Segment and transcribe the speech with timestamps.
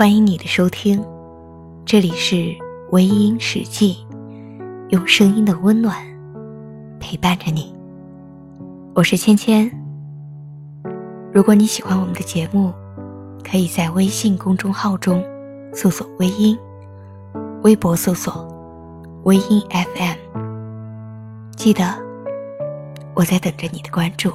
[0.00, 1.04] 欢迎你的收听，
[1.84, 2.56] 这里是
[2.90, 3.98] 微音史记，
[4.88, 5.94] 用声音的温暖
[6.98, 7.70] 陪伴着你。
[8.94, 9.70] 我是芊芊。
[11.34, 12.72] 如果你喜欢我们的节目，
[13.44, 15.22] 可以在微信公众号中
[15.74, 16.58] 搜索“微音”，
[17.62, 18.48] 微博搜索
[19.24, 20.16] “微音 FM”。
[21.56, 21.94] 记得，
[23.12, 24.32] 我在等着你的关注。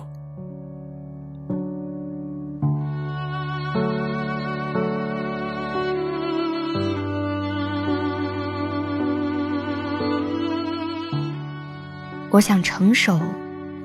[12.35, 13.17] 我想成熟，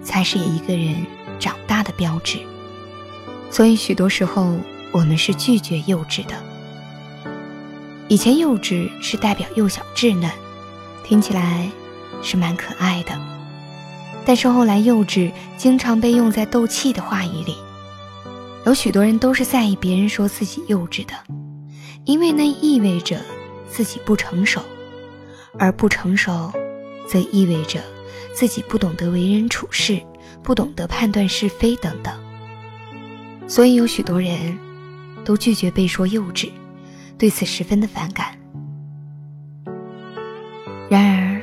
[0.02, 1.06] 才是一个人
[1.38, 2.40] 长大的标志。
[3.48, 4.58] 所以许多时候，
[4.90, 6.34] 我们是拒绝幼稚的。
[8.08, 10.28] 以前幼稚是代表幼小稚嫩，
[11.04, 11.70] 听起来
[12.24, 13.16] 是蛮可爱的。
[14.24, 17.54] 但是后来，幼稚经常被用在斗气的话语里。
[18.66, 21.14] 有许多人都是在意别人说自己幼稚的，
[22.04, 23.20] 因为那意味着
[23.70, 24.60] 自己不成熟，
[25.56, 26.52] 而不成熟，
[27.08, 27.80] 则意味着。
[28.34, 30.00] 自己不懂得为人处事，
[30.42, 32.12] 不懂得判断是非等等，
[33.48, 34.58] 所以有许多人
[35.24, 36.50] 都拒绝被说幼稚，
[37.18, 38.36] 对此十分的反感。
[40.88, 41.42] 然而，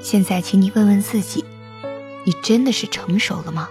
[0.00, 1.44] 现在请你问问自己：
[2.24, 3.68] 你真的是成熟了吗？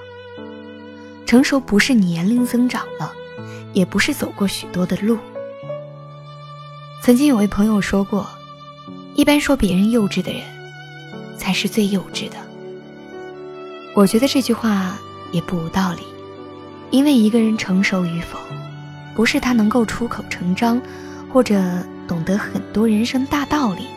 [1.25, 3.12] 成熟不是年龄增长了，
[3.73, 5.17] 也不是走过许多的路。
[7.02, 8.30] 曾经有位朋友说过，
[9.16, 10.61] 一般说别人幼稚的人。
[11.42, 12.36] 才是最幼稚的。
[13.95, 14.95] 我觉得这句话
[15.31, 16.03] 也不无道理，
[16.92, 18.38] 因为一个人成熟与否，
[19.16, 20.80] 不是他能够出口成章，
[21.34, 21.59] 或者
[22.08, 23.88] 懂得很多人生大道理，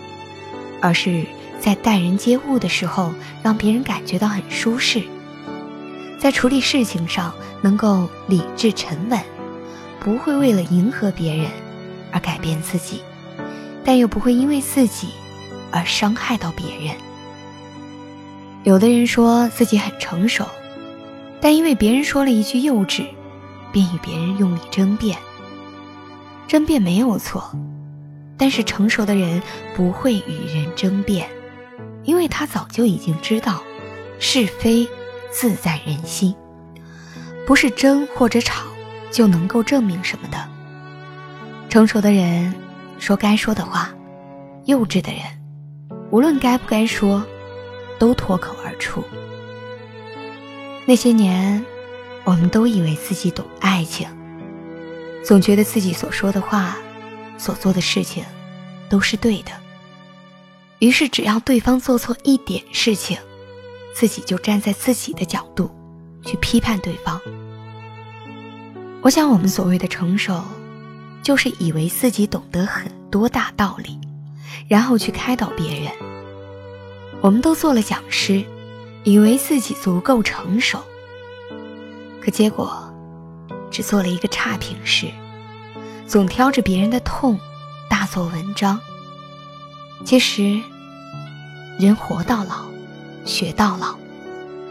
[0.81, 1.27] 而是
[1.61, 5.03] 在待人接物的时候让别人感觉到很舒适，
[6.19, 9.21] 在处理事情上能够理智沉稳，
[10.01, 11.47] 不会为了迎合别人
[12.11, 13.03] 而改变自己，
[13.85, 15.09] 但又不会因为自己
[15.71, 16.97] 而伤害到别人。
[18.65, 20.47] 有的人说自己很成熟，
[21.39, 23.05] 但因为别人说了一句幼稚，
[23.71, 25.19] 便与别人用力争辩。
[26.49, 27.45] 争辩没有错，
[28.39, 29.43] 但是成熟的人
[29.77, 31.29] 不会与人争辩，
[32.05, 33.63] 因为他早就已经知道，
[34.19, 34.89] 是非
[35.31, 36.35] 自在人心，
[37.47, 38.65] 不是争或者吵
[39.11, 40.39] 就能够证明什么的。
[41.69, 42.55] 成熟的人
[42.99, 43.91] 说该说的话，
[44.65, 45.21] 幼稚的人
[46.11, 47.23] 无论该不该说。
[48.05, 49.03] 都脱口而出。
[50.85, 51.65] 那些年，
[52.23, 54.07] 我们都以为自己懂爱情，
[55.25, 56.77] 总觉得自己所说的话、
[57.39, 58.23] 所做的事情
[58.91, 59.53] 都是对的。
[60.81, 63.17] 于是，只要对方做错一点事情，
[63.95, 65.75] 自己就站在自己的角度
[66.27, 67.19] 去批判对方。
[69.01, 70.45] 我想，我们所谓的成熟，
[71.23, 73.99] 就是以为自己懂得很多大道理，
[74.69, 76.14] 然后去开导别人。
[77.25, 78.45] 我们都做了讲师，
[79.03, 80.79] 以为自己足够成熟，
[82.21, 82.95] 可结果
[83.71, 85.07] 只做了一个差评师，
[86.07, 87.41] 总挑着别人的痛
[87.89, 88.79] 大做文章。
[90.05, 90.61] 其实，
[91.79, 92.67] 人活到老，
[93.25, 93.97] 学到老，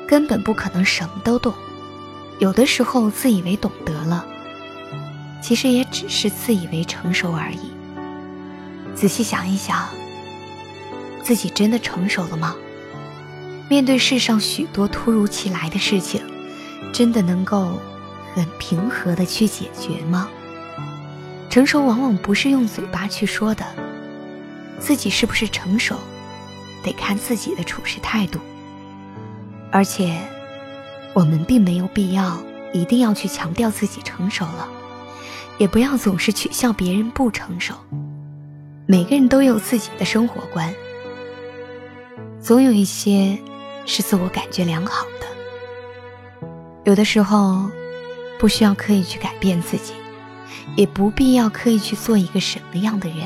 [0.08, 1.52] 根本不可能什么都懂。
[2.38, 4.24] 有的时候自以为懂得了，
[5.42, 7.72] 其实也只是自以为成熟而已。
[8.94, 9.90] 仔细想一想。
[11.24, 12.56] 自己真的成熟了吗？
[13.70, 16.22] 面对世上许多突如其来的事情，
[16.94, 17.80] 真的能够
[18.36, 20.30] 很平和的去解决吗？
[21.50, 23.66] 成熟往往不是用嘴巴去说的，
[24.80, 25.96] 自己是不是成熟，
[26.84, 28.40] 得看自己的处事态度。
[29.72, 30.18] 而且，
[31.14, 32.38] 我们并没有必要
[32.74, 34.68] 一定要去强调自己成熟了，
[35.58, 37.74] 也不要总是取笑别人不成熟。
[38.86, 40.74] 每个人都有自己的生活观。
[42.44, 43.40] 总有一些
[43.86, 45.26] 是自我感觉良好的，
[46.84, 47.70] 有的时候
[48.38, 49.94] 不需要刻意去改变自己，
[50.76, 53.20] 也不必要刻意去做一个什么样的人。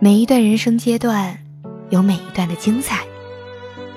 [0.00, 1.38] 每一段人生阶段
[1.90, 3.04] 有每一段的精彩，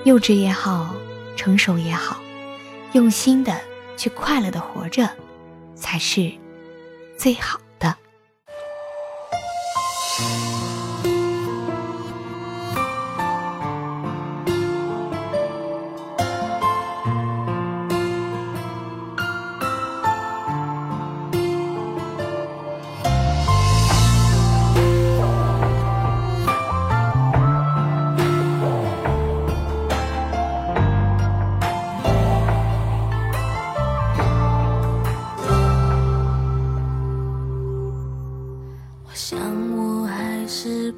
[0.04, 0.94] 幼稚也好，
[1.34, 2.20] 成熟也好，
[2.92, 3.60] 用心的
[3.96, 5.10] 去快乐的活着，
[5.74, 6.30] 才是
[7.18, 7.96] 最好的。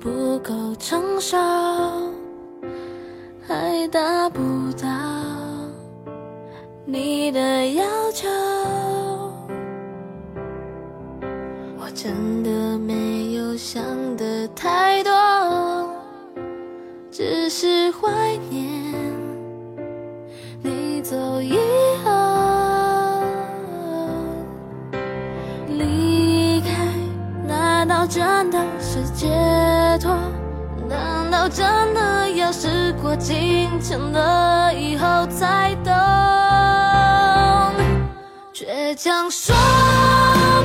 [0.00, 1.36] 不够成熟
[3.46, 4.40] 还达不
[4.72, 4.88] 到
[6.84, 8.28] 你的要求。
[11.78, 13.82] 我真的没有想
[14.16, 15.12] 的太多
[17.10, 18.08] 只是怀
[18.48, 18.92] 念
[20.62, 21.58] 你走以
[22.02, 23.22] 后
[25.68, 26.88] 离开
[27.46, 28.58] 难道真的
[31.48, 35.92] 真的要时过境迁了以后才懂？
[38.52, 39.54] 倔强说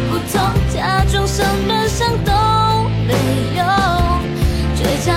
[0.09, 0.41] 不痛，
[0.73, 2.31] 假装什么伤都
[3.07, 3.13] 没
[3.57, 3.63] 有。
[4.75, 5.15] 倔强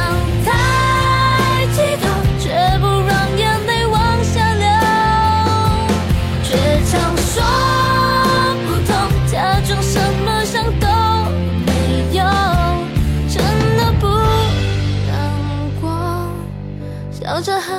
[17.43, 17.75] 着和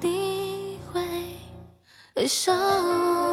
[0.00, 1.02] 你挥
[2.14, 3.29] 挥手。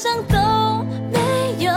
[0.00, 0.34] 伤都
[1.12, 1.18] 没
[1.62, 1.70] 有。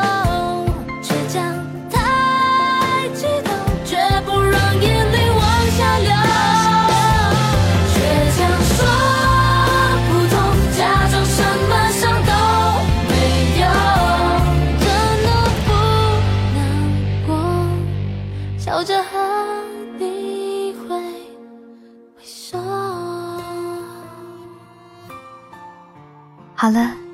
[1.01, 1.43] 倔强
[1.91, 3.51] 太激动，
[3.83, 5.41] 绝不让眼泪往
[5.71, 6.09] 下流。
[7.91, 7.99] 倔
[8.37, 8.39] 强
[8.71, 8.79] 说
[10.07, 10.39] 不痛，
[10.71, 10.79] 假
[11.11, 12.31] 装什么伤都
[13.09, 13.11] 没
[13.59, 13.61] 有，
[14.79, 14.87] 真
[15.25, 15.27] 的
[15.67, 15.69] 不
[16.55, 16.57] 难
[17.27, 17.29] 过，
[18.57, 19.11] 笑着和
[19.99, 20.95] 你挥
[22.15, 22.57] 挥手。
[26.55, 26.95] 好了，